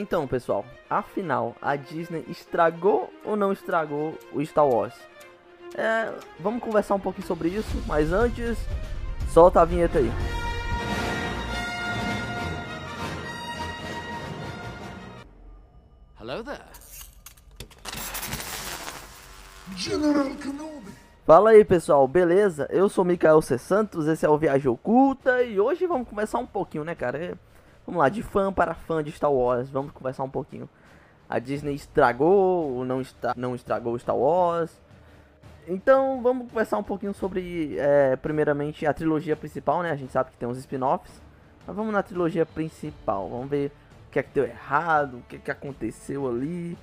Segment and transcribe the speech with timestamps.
[0.00, 4.94] Então, pessoal, afinal, a Disney estragou ou não estragou o Star Wars?
[5.76, 8.56] É, vamos conversar um pouquinho sobre isso, mas antes,
[9.28, 10.10] solta a vinheta aí.
[16.18, 16.62] Hello there.
[19.76, 20.92] General Kenobi.
[21.26, 22.66] Fala aí pessoal, beleza?
[22.70, 23.58] Eu sou Mikael C.
[23.58, 27.38] Santos, esse é o Viagem Oculta e hoje vamos conversar um pouquinho, né, cara?
[27.86, 30.68] Vamos lá, de fã para fã de Star Wars, vamos conversar um pouquinho.
[31.28, 34.70] A Disney estragou ou não, está, não estragou Star Wars?
[35.66, 39.90] Então vamos conversar um pouquinho sobre, é, primeiramente, a trilogia principal, né?
[39.90, 41.22] A gente sabe que tem uns spin-offs,
[41.66, 43.72] mas vamos na trilogia principal, vamos ver
[44.08, 46.76] o que é que deu errado, o que é que aconteceu ali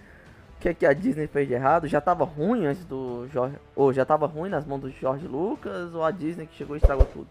[0.58, 1.88] o que, é que a Disney fez de errado?
[1.88, 3.56] Já tava ruim antes do Jorge.
[3.76, 5.94] Ou já tava ruim nas mãos do Jorge Lucas?
[5.94, 7.28] Ou a Disney que chegou e estragou tudo?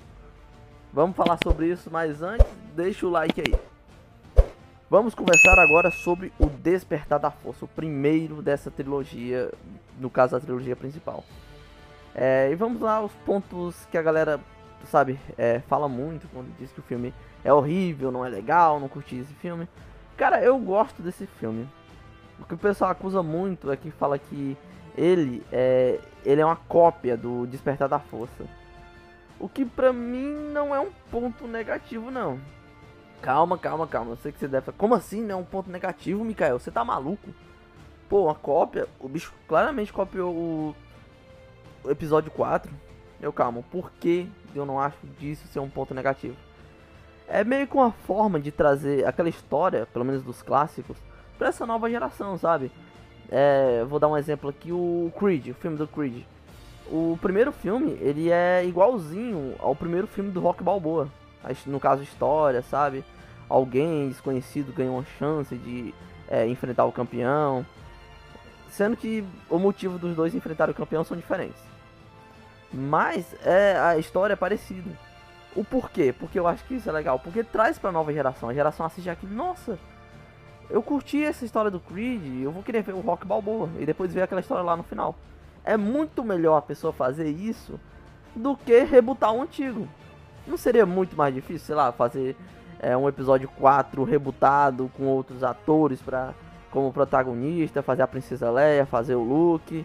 [0.92, 3.54] Vamos falar sobre isso, mas antes, deixa o like aí.
[4.88, 9.52] Vamos conversar agora sobre o Despertar da Força, o primeiro dessa trilogia,
[9.98, 11.24] no caso a trilogia principal.
[12.14, 14.40] É, e vamos lá os pontos que a galera,
[14.84, 17.12] sabe, é, fala muito quando diz que o filme
[17.44, 19.68] é horrível, não é legal, não curti esse filme.
[20.16, 21.68] Cara, eu gosto desse filme.
[22.40, 24.56] O que o pessoal acusa muito é que fala que
[24.96, 28.44] ele é, ele é uma cópia do Despertar da Força.
[29.38, 32.40] O que pra mim não é um ponto negativo, não.
[33.20, 34.12] Calma, calma, calma.
[34.12, 36.58] Eu sei que você deve como assim não é um ponto negativo, Mikael?
[36.58, 37.28] Você tá maluco?
[38.08, 38.86] Pô, uma cópia.
[39.00, 40.76] O bicho claramente copiou o,
[41.84, 42.72] o episódio 4.
[43.20, 46.36] Eu calma, por que eu não acho disso ser um ponto negativo?
[47.28, 50.96] É meio que uma forma de trazer aquela história, pelo menos dos clássicos,
[51.36, 52.70] para essa nova geração, sabe?
[53.28, 56.24] É, vou dar um exemplo aqui, o Creed, o filme do Creed.
[56.88, 61.08] O primeiro filme, ele é igualzinho ao primeiro filme do Rock Balboa.
[61.66, 63.04] No caso, história, sabe?
[63.48, 65.94] Alguém desconhecido ganhou uma chance de
[66.28, 67.64] é, enfrentar o campeão.
[68.70, 71.60] Sendo que o motivo dos dois enfrentar o campeão são diferentes.
[72.72, 74.90] Mas é, a história é parecida.
[75.54, 76.12] O porquê?
[76.12, 77.18] Porque eu acho que isso é legal.
[77.18, 78.48] Porque traz pra nova geração.
[78.48, 79.78] A geração assiste aquilo, nossa,
[80.68, 84.12] eu curti essa história do Creed, eu vou querer ver o Rock Balboa e depois
[84.12, 85.14] ver aquela história lá no final.
[85.66, 87.78] É muito melhor a pessoa fazer isso
[88.34, 89.88] do que rebutar o antigo.
[90.46, 92.36] Não seria muito mais difícil, sei lá, fazer
[92.78, 96.32] é, um episódio 4 rebutado com outros atores pra,
[96.70, 99.84] como protagonista, fazer a Princesa Leia, fazer o Luke.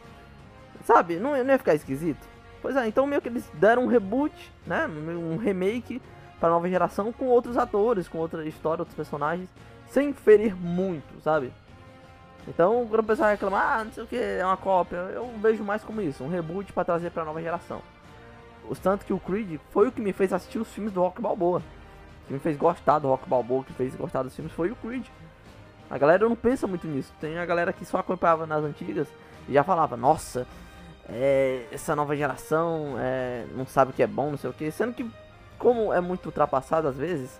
[0.85, 2.29] Sabe, não, não ia ficar esquisito?
[2.61, 4.85] Pois é, então meio que eles deram um reboot, né?
[4.87, 5.99] Um remake
[6.39, 9.49] pra nova geração com outros atores, com outra história, outros personagens
[9.89, 11.51] sem ferir muito, sabe?
[12.47, 15.63] Então, quando o pessoal reclamar, ah, não sei o que, é uma cópia, eu vejo
[15.63, 17.81] mais como isso, um reboot para trazer para nova geração.
[18.69, 21.21] O tanto que o Creed foi o que me fez assistir os filmes do Rock
[21.21, 21.61] Balboa.
[22.27, 25.05] Que me fez gostar do Rock Balboa, que fez gostar dos filmes foi o Creed.
[25.89, 27.11] A galera não pensa muito nisso.
[27.19, 29.07] Tem a galera que só acompanhava nas antigas
[29.47, 30.47] e já falava, nossa,
[31.09, 34.71] é, essa nova geração é, não sabe o que é bom, não sei o que.
[34.71, 35.09] Sendo que,
[35.59, 37.39] como é muito ultrapassado às vezes,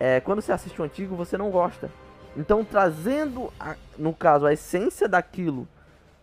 [0.00, 1.88] é, quando você assiste o antigo, você não gosta.
[2.36, 5.66] Então, trazendo, a, no caso, a essência daquilo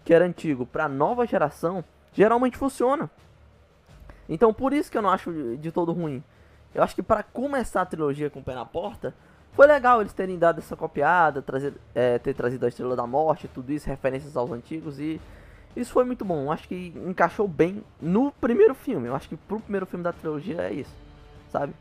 [0.05, 3.09] que era antigo para a nova geração, geralmente funciona.
[4.29, 6.23] Então, por isso que eu não acho de, de todo ruim.
[6.73, 9.13] Eu acho que para começar a trilogia com o pé na porta,
[9.53, 13.47] foi legal eles terem dado essa copiada, trazer, é, ter trazido a Estrela da Morte,
[13.47, 15.21] tudo isso, referências aos antigos e
[15.75, 16.45] isso foi muito bom.
[16.45, 19.07] Eu acho que encaixou bem no primeiro filme.
[19.07, 20.93] Eu acho que pro primeiro filme da trilogia é isso,
[21.51, 21.73] sabe?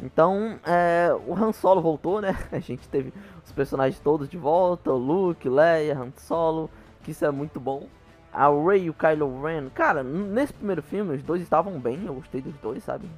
[0.00, 2.36] Então, é, o Han Solo voltou, né?
[2.50, 3.12] A gente teve
[3.44, 6.70] os personagens todos de volta, o Luke, Leia, Han Solo,
[7.02, 7.86] que isso é muito bom.
[8.32, 12.14] A Rey e o Kylo Ren, cara, nesse primeiro filme os dois estavam bem, eu
[12.14, 13.08] gostei dos dois, sabe?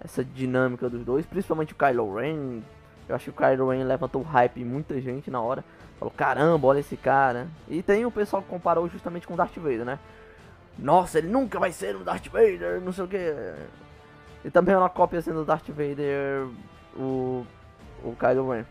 [0.00, 2.60] Essa dinâmica dos dois, principalmente o Kylo Ren.
[3.08, 5.64] Eu acho que o Kylo Ren levantou hype em muita gente na hora.
[5.96, 7.46] Falou, caramba, olha esse cara.
[7.68, 10.00] E tem o pessoal que comparou justamente com o Darth Vader, né?
[10.76, 13.34] Nossa, ele nunca vai ser um Darth Vader, não sei o que.
[14.44, 16.48] E também é uma cópia assim, do Darth Vader,
[16.96, 17.46] o,
[18.02, 18.64] o Kylo Ren.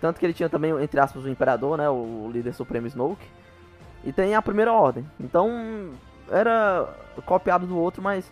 [0.00, 1.88] Tanto que ele tinha também, entre aspas, o Imperador, né?
[1.90, 3.26] O líder supremo Snoke.
[4.04, 5.04] E tem a Primeira Ordem.
[5.18, 5.90] Então,
[6.30, 6.88] era
[7.26, 8.30] copiado do outro, mas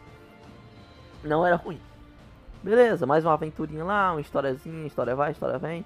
[1.24, 1.80] não era ruim.
[2.62, 5.84] Beleza, mais uma aventurinha lá, uma historiazinha, história vai, história vem.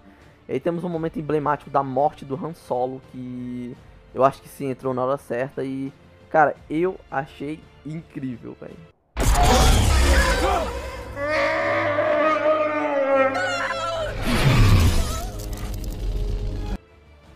[0.48, 3.76] E aí temos um momento emblemático da morte do Han Solo, que
[4.14, 5.92] eu acho que sim, entrou na hora certa e...
[6.30, 9.89] Cara, eu achei incrível, velho.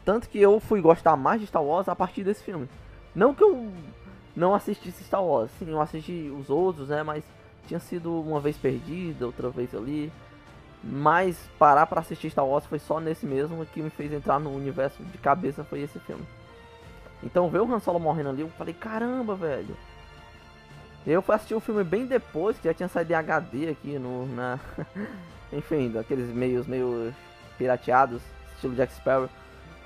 [0.04, 2.68] Tanto que eu fui gostar mais de Star Wars a partir desse filme.
[3.14, 3.72] Não que eu
[4.36, 7.24] não assistisse Star Wars, sim, eu assisti os outros, né, mas
[7.66, 10.12] tinha sido uma vez perdida, outra vez ali.
[10.82, 14.54] Mas parar pra assistir Star Wars foi só nesse mesmo que me fez entrar no
[14.54, 16.24] universo de cabeça foi esse filme.
[17.22, 19.74] Então ver o Han Solo morrendo ali, eu falei, caramba, velho.
[21.06, 24.26] Eu fui assistir o filme bem depois, que já tinha saído em HD aqui no.
[24.26, 24.58] Na...
[25.52, 27.14] Enfim, daqueles meios meio
[27.58, 28.22] pirateados,
[28.54, 29.28] estilo Jack Sparrow.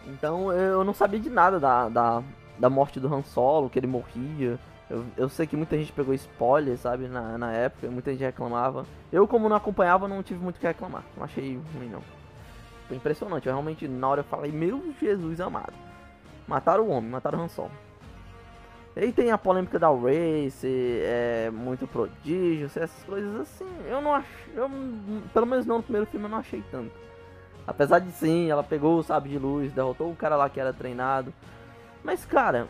[0.06, 2.22] Então eu não sabia de nada da, da,
[2.58, 4.58] da morte do Han Solo, que ele morria.
[4.88, 8.86] Eu, eu sei que muita gente pegou spoiler, sabe, na, na época, muita gente reclamava.
[9.12, 11.02] Eu, como não acompanhava, não tive muito o que reclamar.
[11.16, 12.02] Não achei ruim, não.
[12.86, 13.46] Foi impressionante.
[13.46, 15.74] Eu realmente, na hora, eu falei, meu Jesus amado.
[16.46, 17.70] Mataram o homem, mataram o Han Solo.
[19.00, 23.68] E tem a polêmica da Race, é muito prodígio, essas coisas assim.
[23.86, 24.26] Eu não acho.
[24.56, 24.68] Eu,
[25.32, 26.90] pelo menos não no primeiro filme eu não achei tanto.
[27.64, 30.72] Apesar de sim, ela pegou o sabre de luz, derrotou o cara lá que era
[30.72, 31.32] treinado.
[32.02, 32.66] Mas cara,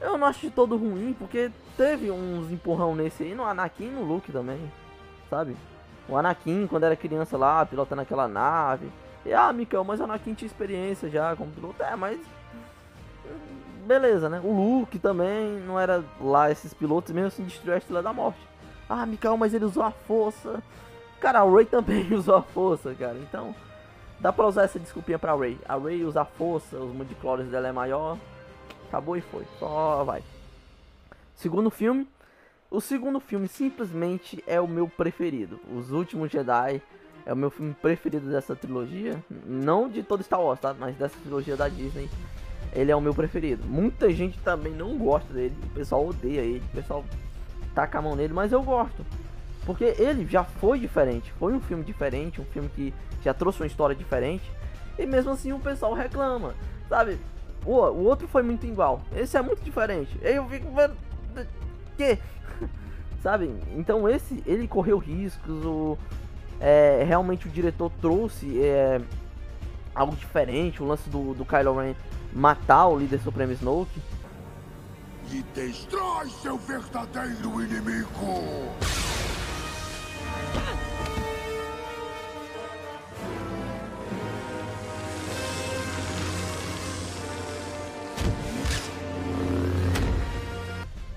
[0.00, 3.90] eu não acho de todo ruim, porque teve uns empurrão nesse aí no Anakin e
[3.90, 4.72] no Luke também,
[5.28, 5.54] sabe?
[6.08, 8.90] O Anakin, quando era criança lá, pilotando aquela nave.
[9.26, 11.82] E, ah, Mikael, mas o Anakin tinha experiência já como piloto.
[11.82, 12.18] É, mas.
[13.88, 14.38] Beleza, né?
[14.44, 18.38] O Luke também não era lá esses pilotos, mesmo assim destruiu a Estrela da Morte.
[18.86, 20.62] Ah, Mikael, mas ele usou a força.
[21.18, 23.16] Cara, a Ray também usou a força, cara.
[23.16, 23.54] Então,
[24.20, 25.58] dá pra usar essa desculpinha pra Ray.
[25.66, 28.18] A Ray usa a força, os midichlorians dela é maior.
[28.88, 29.46] Acabou e foi.
[29.58, 30.22] Só vai.
[31.34, 32.06] Segundo filme.
[32.70, 35.58] O segundo filme simplesmente é o meu preferido.
[35.74, 36.82] Os Últimos Jedi
[37.24, 39.18] é o meu filme preferido dessa trilogia.
[39.46, 40.74] Não de todo Star Wars, tá?
[40.78, 42.10] Mas dessa trilogia da Disney.
[42.72, 43.64] Ele é o meu preferido.
[43.66, 45.54] Muita gente também não gosta dele.
[45.64, 46.62] O pessoal odeia ele.
[46.72, 47.04] O pessoal
[47.74, 48.32] taca a mão nele.
[48.32, 49.04] Mas eu gosto.
[49.64, 51.32] Porque ele já foi diferente.
[51.38, 52.40] Foi um filme diferente.
[52.40, 54.50] Um filme que já trouxe uma história diferente.
[54.98, 56.54] E mesmo assim o pessoal reclama.
[56.88, 57.18] Sabe?
[57.64, 59.02] O, o outro foi muito igual.
[59.14, 60.18] Esse é muito diferente.
[60.22, 60.66] Eu fico.
[61.96, 62.18] Que?
[63.22, 63.50] Sabe?
[63.76, 65.64] Então esse ele correu riscos.
[65.64, 65.98] O,
[66.60, 69.00] é, realmente o diretor trouxe é,
[69.98, 70.82] algo diferente.
[70.82, 71.94] O lance do, do Kylo Ren
[72.32, 74.00] matar o líder supremo Snoke.
[75.30, 78.42] E destrói seu verdadeiro inimigo!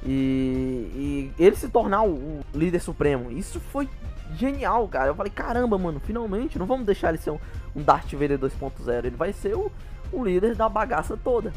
[0.04, 3.31] E, e ele se tornar o, o, líder supremo.
[3.31, 3.88] Isso foi
[4.36, 5.07] genial, cara.
[5.07, 7.39] Eu falei, caramba, mano, finalmente, não vamos deixar ele ser um,
[7.75, 9.06] um Darth Vader 2.0.
[9.06, 9.72] Ele vai ser o,
[10.12, 11.54] o líder da bagaça toda.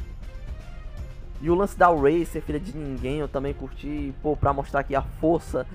[1.40, 4.82] E o lance da Rey ser filha de ninguém, eu também curti, pô, pra mostrar
[4.82, 5.66] que a força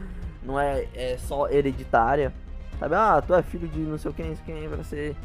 [0.41, 2.33] não é, é só hereditária.
[2.79, 5.15] Sabe, ah, tu é filho de não sei quem, quem vai ser.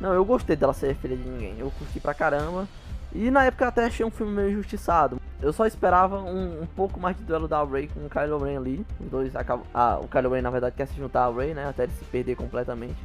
[0.00, 1.54] Não, eu gostei dela ser filha de ninguém.
[1.58, 2.66] Eu curti pra caramba.
[3.14, 5.20] E na época até achei um filme meio injustiçado.
[5.40, 8.56] Eu só esperava um, um pouco mais de duelo da Rey com o Kylo Ren
[8.56, 8.86] ali.
[8.98, 9.66] Os dois acabam.
[9.72, 11.68] Ah, o Kylo Ren na verdade quer se juntar a Rey, né?
[11.68, 12.96] Até ele se perder completamente.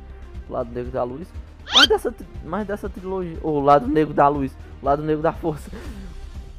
[0.50, 1.28] O lado negro da luz.
[1.74, 2.14] Mas dessa,
[2.44, 3.38] mas dessa trilogia.
[3.44, 4.56] O lado negro da luz.
[4.82, 5.70] O lado negro da força.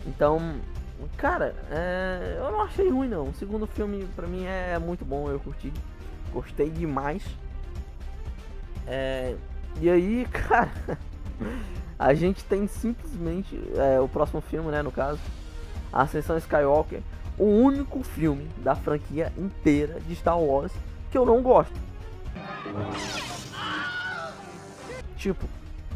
[0.06, 0.56] Então.
[1.16, 3.28] Cara, é, eu não achei ruim não.
[3.28, 5.72] O segundo filme pra mim é muito bom, eu curti.
[6.32, 7.24] Gostei demais.
[8.86, 9.34] É,
[9.80, 10.70] e aí, cara.
[11.98, 14.82] A gente tem simplesmente é, o próximo filme, né?
[14.82, 15.20] No caso,
[15.92, 17.00] Ascensão Skywalker,
[17.38, 20.72] o único filme da franquia inteira de Star Wars
[21.10, 21.78] que eu não gosto.
[25.16, 25.46] Tipo,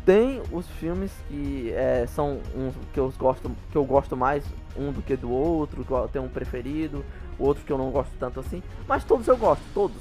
[0.05, 4.45] tem os filmes que é, são uns que eu gosto que eu gosto mais
[4.76, 7.05] um do que do outro, que eu tenho um preferido,
[7.38, 10.00] outro que eu não gosto tanto assim, mas todos eu gosto, todos.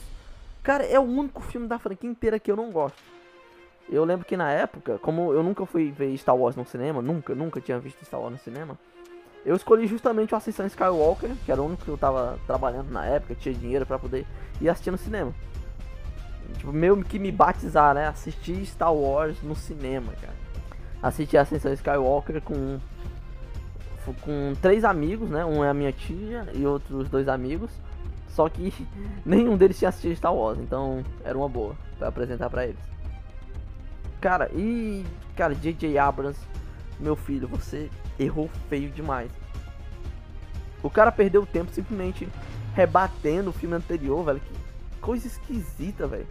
[0.62, 2.98] Cara, é o único filme da franquia inteira que eu não gosto.
[3.90, 7.36] Eu lembro que na época, como eu nunca fui ver Star Wars no cinema, nunca,
[7.36, 8.78] nunca tinha visto Star Wars no cinema,
[9.46, 13.06] eu escolhi justamente o Ascensão Skywalker, que era o único que eu tava trabalhando na
[13.06, 14.26] época, tinha dinheiro para poder
[14.60, 15.34] ir assistir no cinema.
[16.58, 18.08] Tipo, meio que me batizar, né?
[18.08, 20.34] Assistir Star Wars no cinema, cara.
[21.02, 22.80] Assisti Ascensão Skywalker com
[24.22, 25.44] com três amigos, né?
[25.44, 27.72] Um é a minha tia e outros dois amigos.
[28.30, 28.74] Só que
[29.26, 32.82] nenhum deles tinha assistido Star Wars, então era uma boa para apresentar para eles.
[34.20, 35.06] Cara, e.
[35.36, 35.98] Cara, J.J.
[35.98, 36.40] Abrams,
[37.00, 39.32] meu filho, você errou feio demais.
[40.82, 42.28] O cara perdeu tempo simplesmente
[42.76, 44.40] rebatendo o filme anterior, velho.
[44.40, 46.28] Que coisa esquisita, velho.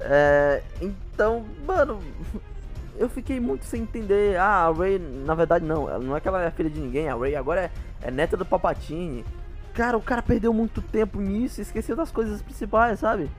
[0.00, 2.00] É, então, mano,
[2.98, 4.36] eu fiquei muito sem entender.
[4.36, 5.86] Ah, a Ray, na verdade, não.
[6.00, 7.08] Não é que ela é filha de ninguém.
[7.08, 7.70] A Ray agora é,
[8.02, 9.24] é neta do Papatini.
[9.72, 13.30] Cara, o cara perdeu muito tempo nisso, esqueceu das coisas principais, sabe?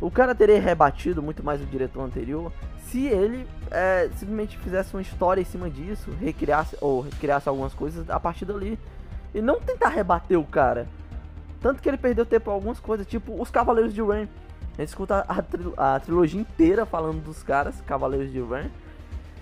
[0.00, 2.50] O cara teria rebatido muito mais o diretor anterior
[2.88, 8.08] se ele é, simplesmente fizesse uma história em cima disso, recriasse ou recriasse algumas coisas
[8.10, 8.78] a partir dali.
[9.34, 10.86] E não tentar rebater o cara.
[11.60, 14.28] Tanto que ele perdeu tempo em algumas coisas, tipo os Cavaleiros de Rain.
[14.76, 18.68] A gente escuta a, tri a trilogia inteira falando dos caras, Cavaleiros de Ren.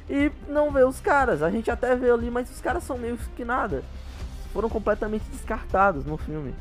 [0.08, 1.40] E não vê os caras.
[1.42, 3.84] A gente até vê ali, mas os caras são meio que nada.
[4.52, 6.52] Foram completamente descartados no filme.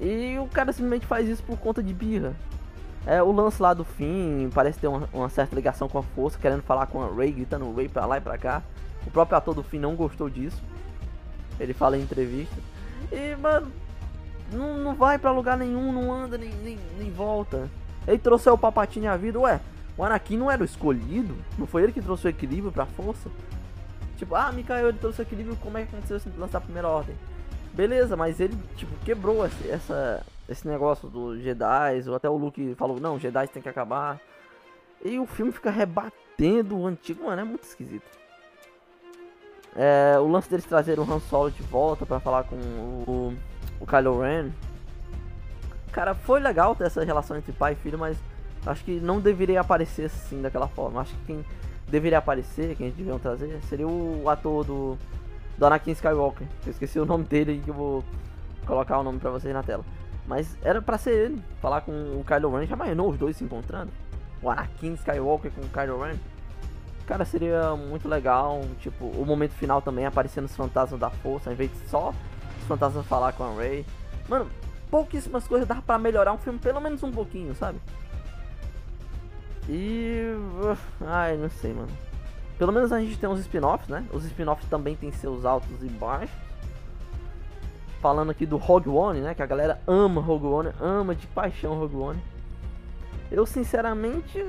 [0.00, 2.34] E o cara simplesmente faz isso por conta de birra.
[3.06, 6.38] É, o lance lá do fim parece ter uma, uma, certa ligação com a força,
[6.38, 8.62] querendo falar com a Ray, gritando Ray pra lá e pra cá.
[9.06, 10.62] O próprio ator do fim não gostou disso.
[11.58, 12.54] Ele fala em entrevista.
[13.10, 13.72] E, mano,
[14.52, 17.68] não, não vai pra lugar nenhum, não anda nem, nem, nem volta.
[18.06, 19.60] Ele trouxe o Papatini à vida, ué,
[19.96, 21.36] o Anakin não era o escolhido?
[21.58, 23.28] Não foi ele que trouxe o equilíbrio pra força?
[24.16, 26.88] Tipo, ah, Mikael ele trouxe o equilíbrio, como é que aconteceu se lançar a primeira
[26.88, 27.14] ordem?
[27.72, 32.74] Beleza, mas ele, tipo, quebrou esse, essa, esse negócio dos Jedi, ou até o Luke
[32.74, 34.20] falou, não, Jedi tem que acabar.
[35.04, 38.08] E o filme fica rebatendo o antigo, mano, é muito esquisito.
[39.74, 43.34] É, o lance deles trazer o Han Solo de volta para falar com o,
[43.80, 44.50] o Kylo Ren.
[45.90, 48.16] Cara, foi legal ter essa relação entre pai e filho, mas
[48.66, 51.00] acho que não deveria aparecer assim daquela forma.
[51.00, 51.44] Acho que quem
[51.88, 54.98] deveria aparecer, quem eles deviam trazer, seria o ator do,
[55.56, 56.46] do Anakin Skywalker.
[56.64, 58.04] Eu esqueci o nome dele e eu vou
[58.66, 59.84] colocar o nome pra vocês na tela.
[60.26, 63.44] Mas era pra ser ele, falar com o Kylo Ren, já imaginou os dois se
[63.44, 63.90] encontrando?
[64.40, 66.16] O Anakin Skywalker com o Kylo Ren?
[67.06, 71.54] Cara, seria muito legal, tipo, o momento final também aparecendo os fantasmas da força, ao
[71.54, 72.14] invés de só
[72.60, 73.84] os fantasmas falar com a Rey.
[74.28, 74.48] Mano,
[74.90, 77.78] pouquíssimas coisas dá pra melhorar um filme pelo menos um pouquinho, sabe?
[79.68, 80.32] E.
[81.00, 81.90] Ai, não sei, mano.
[82.58, 84.06] Pelo menos a gente tem uns spin-offs, né?
[84.12, 86.34] Os spin-offs também tem seus altos e baixos.
[88.02, 89.32] Falando aqui do Rogue One, né?
[89.32, 92.22] Que a galera ama Rogue One, ama de paixão Rogue One.
[93.30, 94.44] Eu sinceramente,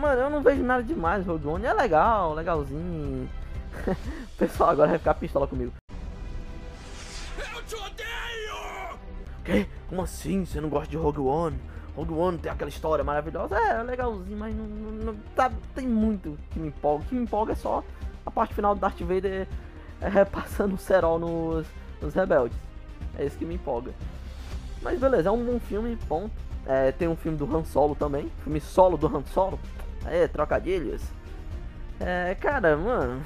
[0.00, 1.66] mano, eu não vejo nada demais Rogue One.
[1.66, 3.28] É legal, legalzinho.
[3.84, 5.72] o pessoal agora vai ficar pistola comigo.
[7.36, 8.98] Eu te odeio!
[9.44, 9.66] Que?
[9.88, 10.44] Como assim?
[10.44, 11.58] Você não gosta de Rogue One?
[11.96, 13.58] Rogue One tem aquela história maravilhosa.
[13.58, 17.04] É, é legalzinho, mas não, não, não tá, tem muito que me empolga.
[17.04, 17.82] O que me empolga é só
[18.24, 19.48] a parte final do Darth Vader
[20.00, 21.66] é, repassando o cerol nos,
[22.00, 22.56] nos rebeldes.
[23.18, 23.92] É isso que me empolga.
[24.82, 26.32] Mas beleza, é um bom filme, ponto.
[26.66, 28.30] É, tem um filme do Han Solo também.
[28.42, 29.58] Filme solo do Han Solo.
[30.06, 31.02] É, trocadilhos.
[32.00, 33.22] É, cara, mano.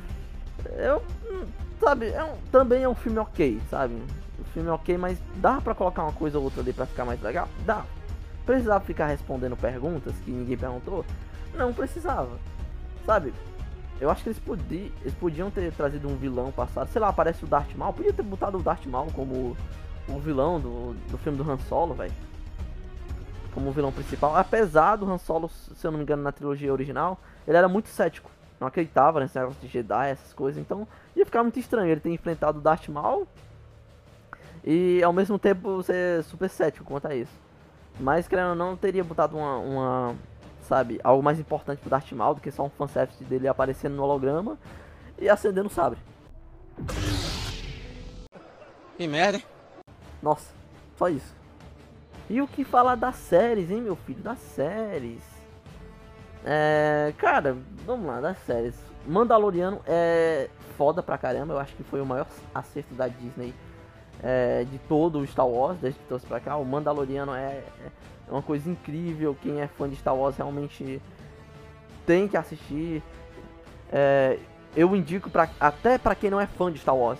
[0.76, 1.02] eu.
[1.80, 3.94] Sabe, é um, também é um filme ok, sabe?
[3.94, 7.20] Um filme ok, mas dá pra colocar uma coisa ou outra ali pra ficar mais
[7.20, 7.48] legal?
[7.66, 7.84] Dá.
[8.46, 11.04] Precisava ficar respondendo perguntas que ninguém perguntou?
[11.54, 12.38] Não precisava.
[13.04, 13.34] Sabe?
[14.02, 16.88] Eu acho que eles, podiam, eles podiam ter trazido um vilão passado.
[16.88, 17.92] Sei lá, aparece o Darth Maul.
[17.92, 19.56] Podia ter botado o Darth Maul como
[20.08, 22.12] o vilão do, do filme do Han Solo, velho
[23.52, 24.34] como vilão principal.
[24.36, 27.88] Apesar do Han Solo, se eu não me engano, na trilogia original, ele era muito
[27.88, 28.30] cético.
[28.58, 30.60] Não acreditava nesse negócio de Jedi, essas coisas.
[30.60, 33.26] Então ia ficar muito estranho ele ter enfrentado o Darth Maul
[34.64, 37.32] e ao mesmo tempo ser super cético quanto a isso.
[38.00, 40.16] Mas querendo ou não, teria botado uma, uma,
[40.64, 44.02] sabe, algo mais importante pro Darth Maul do que só um fanservice dele aparecendo no
[44.02, 44.58] holograma
[45.18, 45.98] e acendendo o sabre.
[48.96, 49.44] Que merda, hein?
[50.22, 50.52] Nossa,
[50.96, 51.34] só isso.
[52.30, 54.22] E o que falar das séries, hein, meu filho?
[54.22, 55.22] Das séries.
[56.44, 57.12] É.
[57.18, 58.74] Cara, vamos lá, das séries.
[59.06, 61.54] Mandaloriano é foda pra caramba.
[61.54, 63.52] Eu acho que foi o maior acerto da Disney
[64.22, 66.56] é, de todo o Star Wars, desde que trouxe pra cá.
[66.56, 67.64] O Mandaloriano é,
[68.32, 69.36] é uma coisa incrível.
[69.42, 71.00] Quem é fã de Star Wars realmente
[72.06, 73.02] tem que assistir.
[73.92, 74.38] É,
[74.74, 77.18] eu indico pra, até pra quem não é fã de Star Wars.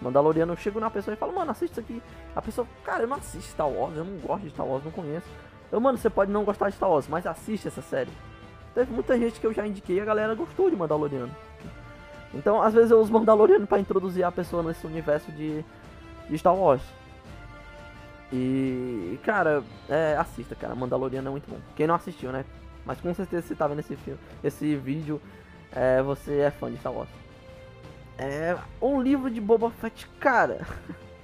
[0.00, 2.00] Mandaloriano, eu chego na pessoa e falo, mano, assiste isso aqui.
[2.36, 4.92] A pessoa, cara, eu não assisto Star Wars, eu não gosto de Star Wars, não
[4.92, 5.26] conheço.
[5.72, 8.10] Eu, mano, você pode não gostar de Star Wars, mas assiste essa série.
[8.74, 11.34] Teve muita gente que eu já indiquei a galera gostou de Mandaloriano.
[12.32, 15.64] Então, às vezes eu uso Mandaloriano para introduzir a pessoa nesse universo de,
[16.30, 16.82] de Star Wars.
[18.32, 20.74] E, cara, é, assista, cara.
[20.74, 21.58] Mandaloriano é muito bom.
[21.74, 22.44] Quem não assistiu, né?
[22.84, 25.20] Mas com certeza você tá vendo esse filme, esse vídeo,
[25.72, 27.10] é, você é fã de Star Wars.
[28.16, 30.66] É um livro de Boba Fett, cara.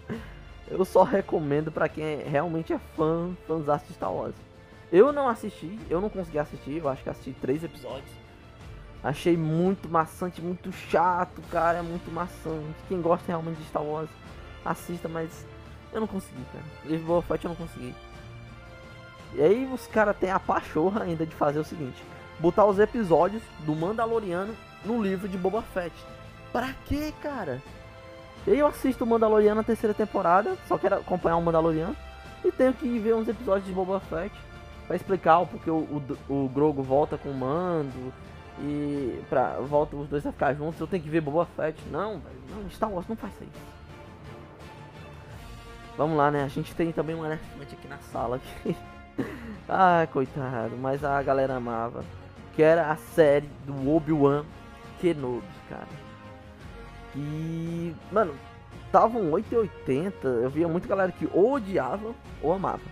[0.69, 4.35] eu só recomendo para quem realmente é fã, fãs de Star Wars.
[4.93, 8.11] Eu não assisti, eu não consegui assistir, eu acho que assisti três episódios.
[9.03, 12.77] Achei muito maçante, muito chato, cara, é muito maçante.
[12.89, 14.09] Quem gosta realmente de Star Wars,
[14.65, 15.47] assista, mas
[15.95, 16.65] eu não consegui, cara.
[16.85, 17.95] Livro Boba Fett eu não consegui.
[19.35, 22.03] E aí os caras têm a pachorra ainda de fazer o seguinte:
[22.39, 25.95] botar os episódios do Mandaloriano no livro de Boba Fett.
[26.53, 27.63] Pra quê, cara?
[28.47, 31.97] Eu assisto o Mandaloriano na terceira temporada, só quero acompanhar o Mandaloriano.
[32.45, 34.35] E tenho que ver uns episódios de Boba Fett
[34.87, 38.13] pra explicar o porquê o, o, o Grogo volta com o Mando.
[38.61, 41.81] E pra volta os dois a ficar juntos, eu tenho que ver Boba Fett.
[41.91, 42.21] Não,
[42.51, 43.74] não, Star Wars não faz isso.
[45.97, 46.43] Vamos lá, né?
[46.45, 48.41] A gente tem também um elefante aqui na sala.
[49.69, 52.05] ah, coitado, mas a galera amava.
[52.55, 54.45] Que era a série do Obi-Wan
[55.01, 55.87] Kenobi, cara.
[57.17, 58.35] E, mano,
[58.87, 60.27] estavam 880.
[60.27, 62.83] Eu via muita galera que ou odiava ou amava.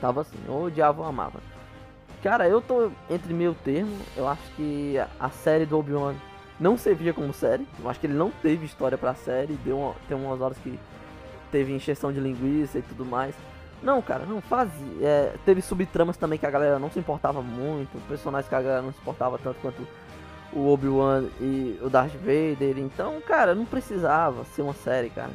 [0.00, 1.40] Tava assim, ou odiava ou amava.
[2.22, 3.96] Cara, eu tô entre meio termo.
[4.16, 6.14] Eu acho que a série do Obi-Wan
[6.58, 7.66] não servia como série.
[7.78, 9.54] Eu acho que ele não teve história pra série.
[9.64, 10.78] Deu uma, tem umas horas que
[11.50, 13.34] teve encheção de linguiça e tudo mais.
[13.82, 15.06] Não, cara, não fazia.
[15.06, 17.98] É, teve subtramas também que a galera não se importava muito.
[18.06, 19.86] Personagens que a galera não se importava tanto quanto
[20.52, 22.78] o Obi-Wan e o Darth Vader.
[22.78, 25.30] Então, cara, não precisava ser uma série, cara.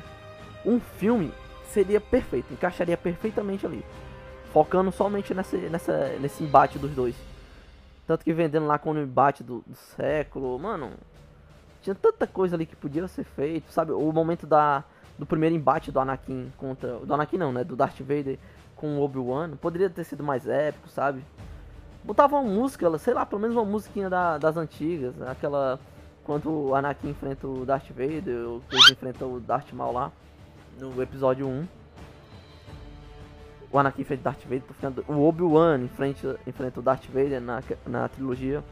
[0.65, 1.31] Um filme
[1.71, 3.83] seria perfeito, encaixaria perfeitamente ali.
[4.53, 7.15] Focando somente nessa, nessa, nesse embate dos dois.
[8.07, 10.91] Tanto que vendendo lá com o embate do, do século, mano.
[11.81, 13.91] Tinha tanta coisa ali que podia ser feito, sabe?
[13.91, 14.83] O momento da,
[15.17, 16.99] do primeiro embate do Anakin contra.
[16.99, 17.63] Do Anakin não, né?
[17.63, 18.37] Do Darth Vader
[18.75, 19.55] com o Obi-Wan.
[19.57, 21.23] Poderia ter sido mais épico, sabe?
[22.03, 25.19] Botava uma música, sei lá, pelo menos uma musiquinha da, das antigas.
[25.21, 25.79] Aquela.
[26.23, 30.11] Quando o Anakin enfrenta o Darth Vader, ou eles enfrentam o Darth Maul lá.
[30.79, 31.67] No episódio 1.
[33.71, 35.05] O Anakin enfrenta o Darth Vader, ficando.
[35.07, 38.63] O Obi-Wan enfrenta, enfrenta o Darth Vader na, na trilogia.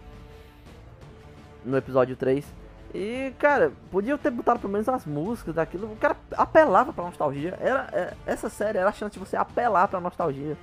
[1.63, 2.62] No episódio 3.
[2.93, 5.91] E, cara, podia ter botado pelo menos as músicas daquilo.
[5.91, 7.57] O cara apelava pra nostalgia.
[7.59, 10.55] Era, é, essa série era a chance de você apelar pra nostalgia.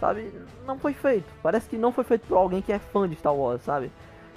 [0.00, 0.32] Sabe?
[0.66, 1.26] Não foi feito.
[1.42, 3.92] Parece que não foi feito por alguém que é fã de Star Wars, sabe?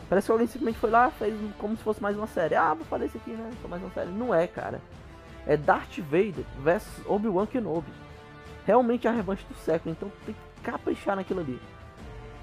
[0.09, 2.55] Parece que alguém simplesmente foi lá fez como se fosse mais uma série.
[2.55, 3.49] Ah, vou fazer isso aqui, né?
[3.61, 4.09] Foi mais uma série.
[4.09, 4.81] Não é, cara.
[5.45, 7.91] É Darth Vader versus Obi-Wan Kenobi.
[8.65, 9.95] Realmente a revanche do século.
[9.97, 11.59] Então tem que caprichar naquilo ali.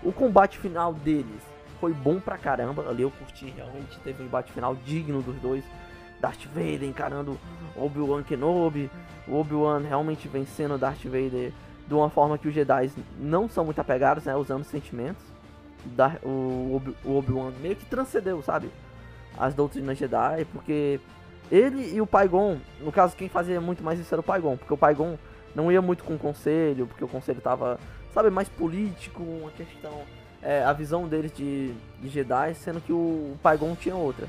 [0.02, 1.53] O combate final deles
[1.85, 2.88] foi bom pra caramba.
[2.88, 5.62] Ali eu curti, realmente teve um embate final digno dos dois.
[6.18, 7.38] Darth Vader encarando
[7.77, 8.90] Obi-Wan Kenobi.
[9.29, 11.53] O Obi-Wan realmente vencendo Darth Vader
[11.87, 14.35] de uma forma que os Jedi não são muito apegados, né?
[14.35, 15.23] Usando sentimentos.
[16.23, 18.70] O Obi-Wan meio que transcendeu, sabe?
[19.37, 20.99] As doutrinas Jedi, porque
[21.53, 24.73] ele e o Pai-Gon, no caso quem fazia muito mais isso era o Pai-Gon, porque
[24.73, 25.18] o Pai-Gon
[25.55, 27.79] não ia muito com o conselho, porque o conselho tava,
[28.14, 29.92] sabe, mais político, uma questão
[30.44, 34.28] é, a visão deles de, de Jedi, sendo que o Pai-Gon tinha outra.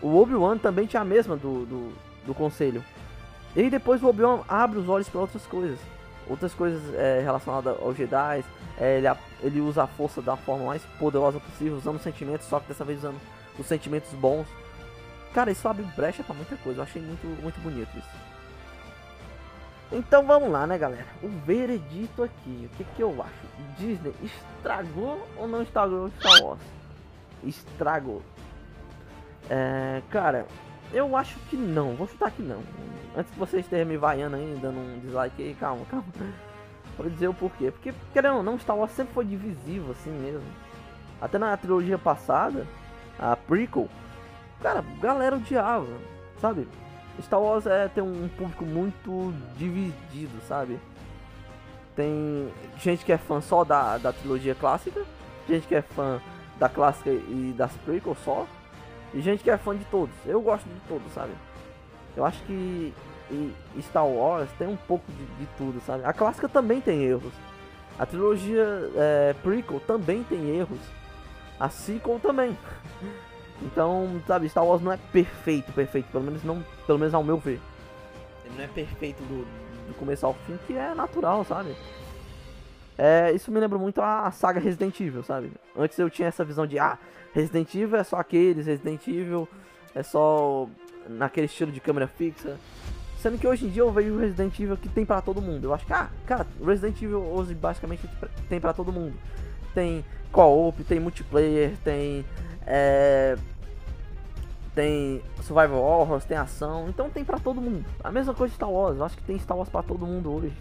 [0.00, 1.92] O Obi-Wan também tinha a mesma do, do,
[2.26, 2.82] do conselho.
[3.54, 5.78] E depois o Obi-Wan abre os olhos para outras coisas.
[6.28, 8.42] Outras coisas é, relacionadas aos Jedi.
[8.78, 9.06] É, ele,
[9.42, 12.98] ele usa a força da forma mais poderosa possível, usando sentimentos, só que dessa vez
[12.98, 13.20] usando
[13.58, 14.46] os sentimentos bons.
[15.34, 16.80] Cara, isso abre brecha para muita coisa.
[16.80, 18.31] Eu achei muito, muito bonito isso.
[19.92, 21.06] Então vamos lá, né, galera?
[21.22, 22.70] O veredito aqui.
[22.72, 23.52] O que, que eu acho?
[23.76, 26.60] Disney estragou ou não estragou Star Wars?
[27.44, 28.22] Estragou.
[29.50, 30.46] É, cara,
[30.92, 31.94] eu acho que não.
[31.94, 32.62] Vou chutar que não.
[33.14, 36.06] Antes que vocês estejam me vaiando aí, dando um dislike aí, calma, calma.
[36.96, 37.70] Vou dizer o porquê.
[37.70, 40.46] Porque, querendo ou não, Star Wars sempre foi divisivo assim mesmo.
[41.20, 42.66] Até na trilogia passada,
[43.18, 43.88] a prequel,
[44.60, 45.86] cara, galera odiava,
[46.40, 46.66] sabe?
[47.20, 50.78] Star Wars é, tem um público muito dividido, sabe?
[51.94, 55.04] Tem gente que é fã só da, da trilogia clássica,
[55.48, 56.20] gente que é fã
[56.58, 58.46] da clássica e das prequels só,
[59.12, 60.14] e gente que é fã de todos.
[60.24, 61.32] Eu gosto de todos, sabe?
[62.16, 62.94] Eu acho que
[63.80, 66.04] Star Wars tem um pouco de, de tudo, sabe?
[66.04, 67.32] A clássica também tem erros.
[67.98, 70.80] A trilogia é, prequel também tem erros.
[71.60, 72.56] A sequel também.
[73.64, 77.38] Então, sabe, Star Wars não é perfeito, perfeito, pelo menos não, pelo menos ao meu
[77.38, 77.60] ver.
[78.44, 79.44] Ele não é perfeito do,
[79.86, 81.74] do começo ao fim, que é natural, sabe?
[82.98, 85.52] É, isso me lembra muito a saga Resident Evil, sabe?
[85.76, 86.98] Antes eu tinha essa visão de, ah,
[87.32, 89.48] Resident Evil é só aqueles, Resident Evil
[89.94, 90.68] é só
[91.08, 92.58] naquele estilo de câmera fixa.
[93.18, 95.64] Sendo que hoje em dia eu vejo Resident Evil que tem para todo mundo.
[95.64, 98.08] Eu acho que, ah, cara, Resident Evil hoje basicamente
[98.48, 99.14] tem para todo mundo.
[99.72, 102.24] Tem co-op, tem multiplayer, tem
[102.66, 103.36] é,
[104.74, 107.84] tem survival horror, tem ação, então tem para todo mundo.
[108.02, 110.32] A mesma coisa de Star Wars, eu acho que tem Star Wars para todo mundo
[110.32, 110.52] hoje.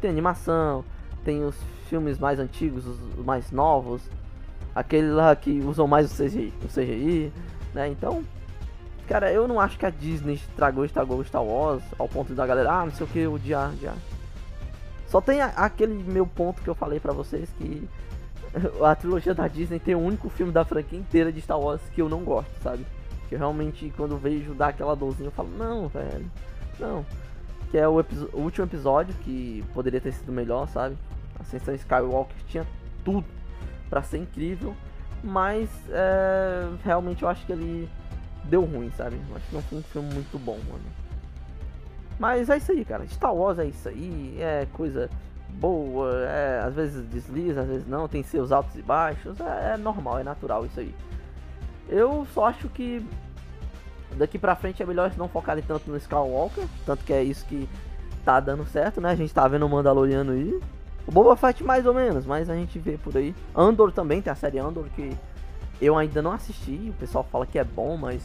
[0.00, 0.84] Tem animação,
[1.24, 1.56] tem os
[1.88, 4.02] filmes mais antigos, os mais novos,
[4.74, 7.32] aquele lá que usam mais o CGI, o CGI
[7.76, 7.88] né?
[7.88, 8.24] Então,
[9.06, 12.72] cara, eu não acho que a Disney estragou, estragou Star Wars ao ponto da galera,
[12.72, 13.96] ah, não sei o que, odiar, odiar.
[15.06, 17.88] Só tem a, aquele meu ponto que eu falei para vocês que
[18.82, 22.00] a trilogia da Disney tem o único filme da franquia inteira de Star Wars que
[22.00, 22.84] eu não gosto, sabe?
[23.28, 26.30] Que eu realmente, quando vejo dar aquela dorzinha, eu falo, não, velho,
[26.78, 27.04] não.
[27.70, 27.94] Que é o,
[28.32, 30.96] o, último episódio, que poderia ter sido melhor, sabe?
[31.40, 32.66] Ascensão Skywalker tinha
[33.04, 33.26] tudo
[33.90, 34.74] para ser incrível,
[35.22, 37.88] mas é, realmente eu acho que ele
[38.44, 39.20] deu ruim, sabe?
[39.30, 40.84] Eu acho que não foi um filme muito bom, mano.
[42.18, 43.06] Mas é isso aí, cara.
[43.06, 45.10] Star Wars é isso aí, é coisa
[45.48, 49.76] boa, é, às vezes desliza, às vezes não, tem seus altos e baixos, é, é
[49.76, 50.94] normal, é natural isso aí.
[51.88, 53.04] Eu só acho que
[54.16, 57.68] daqui pra frente é melhor não focarem tanto no Skywalker, tanto que é isso que
[58.24, 59.10] tá dando certo, né?
[59.10, 60.60] A gente tá vendo o Mandaloriano aí.
[61.06, 63.34] O Boba Fett mais ou menos, mas a gente vê por aí.
[63.54, 65.16] Andor também, tem a série Andor que
[65.80, 68.22] eu ainda não assisti, o pessoal fala que é bom, mas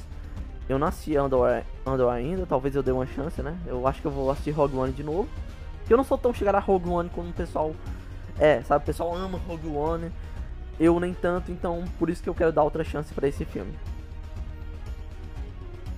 [0.68, 3.56] eu não assisti Andor, Andor ainda, talvez eu dê uma chance, né?
[3.68, 5.30] Eu acho que eu vou assistir Rogue One de novo.
[5.90, 7.76] Eu não sou tão chegado a Rogue One como o pessoal
[8.40, 8.84] é, sabe?
[8.84, 10.12] O pessoal ama Rogue One,
[10.82, 13.74] eu nem tanto, então por isso que eu quero dar outra chance para esse filme.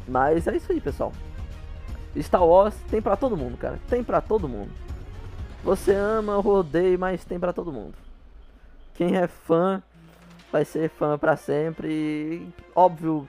[0.08, 1.14] Mas é isso aí, pessoal.
[2.22, 3.80] Star Wars tem pra todo mundo, cara.
[3.90, 4.72] Tem pra todo mundo.
[5.64, 7.94] Você ama, odeia, mas tem pra todo mundo.
[8.94, 9.82] Quem é fã
[10.52, 11.88] vai ser fã para sempre.
[11.88, 13.28] E, óbvio,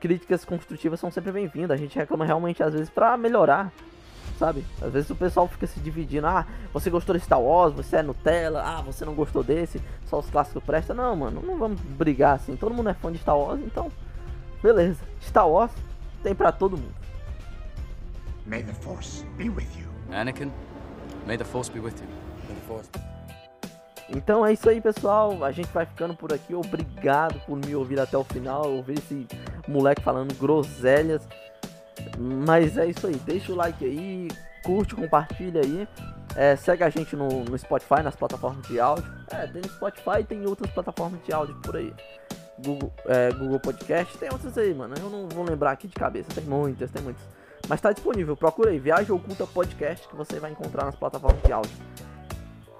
[0.00, 1.72] críticas construtivas são sempre bem-vindas.
[1.72, 3.70] A gente reclama realmente às vezes para melhorar,
[4.38, 4.64] sabe?
[4.80, 6.26] Às vezes o pessoal fica se dividindo.
[6.26, 7.74] Ah, você gostou de Star Wars?
[7.74, 8.62] Você é Nutella?
[8.62, 9.80] Ah, você não gostou desse?
[10.06, 10.96] Só os clássicos prestam?
[10.96, 12.56] Não, mano, não vamos brigar assim.
[12.56, 13.90] Todo mundo é fã de Star Wars, então,
[14.62, 15.00] beleza.
[15.20, 15.72] Star Wars
[16.22, 16.94] tem para todo mundo.
[18.46, 19.88] May the Force be with you.
[20.12, 20.50] Anakin,
[21.26, 22.08] may the Force be with you.
[22.48, 22.90] May the Force.
[24.08, 25.42] Então é isso aí, pessoal.
[25.42, 26.54] A gente vai ficando por aqui.
[26.54, 28.70] Obrigado por me ouvir até o final.
[28.70, 29.26] Ouvir esse
[29.66, 31.26] moleque falando groselhas.
[32.18, 33.16] Mas é isso aí.
[33.16, 34.28] Deixa o like aí.
[34.64, 35.88] Curte, compartilha aí.
[36.36, 39.04] É, segue a gente no, no, Spotify, nas plataformas de áudio.
[39.30, 41.92] É, tem no Spotify e tem outras plataformas de áudio por aí.
[42.64, 44.94] Google, é, Google Podcast, tem outras aí, mano.
[44.98, 46.28] Eu não vou lembrar aqui de cabeça.
[46.34, 47.22] Tem muitas, tem muitas.
[47.68, 48.36] Mas tá disponível.
[48.36, 48.78] Procura aí.
[48.78, 51.76] Viagem Oculta Podcast que você vai encontrar nas plataformas de áudio.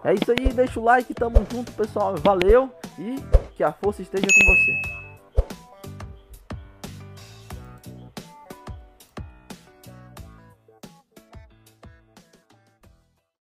[0.04, 2.14] É isso aí, deixa o like, tamo junto, pessoal.
[2.16, 3.16] Valeu e
[3.56, 5.03] que a força esteja com você.